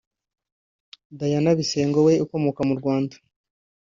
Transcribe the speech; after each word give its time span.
Diana 1.19 1.51
Bisengo 1.59 1.99
we 2.07 2.13
ukomoka 2.25 2.61
mu 2.69 2.73
Rwanda 2.79 3.15